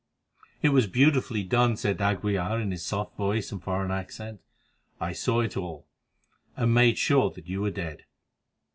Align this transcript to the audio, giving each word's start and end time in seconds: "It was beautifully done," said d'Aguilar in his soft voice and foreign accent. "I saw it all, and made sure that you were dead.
"It 0.63 0.69
was 0.69 0.87
beautifully 0.87 1.43
done," 1.43 1.77
said 1.77 1.99
d'Aguilar 1.99 2.59
in 2.59 2.71
his 2.71 2.83
soft 2.83 3.15
voice 3.17 3.51
and 3.51 3.61
foreign 3.63 3.91
accent. 3.91 4.41
"I 4.99 5.11
saw 5.11 5.41
it 5.41 5.55
all, 5.55 5.85
and 6.55 6.73
made 6.73 6.97
sure 6.97 7.29
that 7.29 7.45
you 7.47 7.61
were 7.61 7.69
dead. 7.69 8.05